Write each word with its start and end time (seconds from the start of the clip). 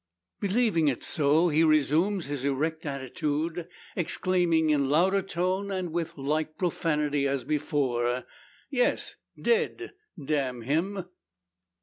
Believing 0.39 0.87
it 0.87 1.03
so, 1.03 1.49
he 1.49 1.63
resumes 1.63 2.25
his 2.25 2.43
erect 2.43 2.87
attitude, 2.87 3.67
exclaiming 3.95 4.71
in 4.71 4.89
louder 4.89 5.21
tone, 5.21 5.69
and 5.69 5.91
with 5.91 6.17
like 6.17 6.57
profanity 6.57 7.27
as 7.27 7.45
before, 7.45 8.23
"Yes, 8.71 9.13
dead, 9.39 9.91
damn 10.25 10.61
him!" 10.63 11.05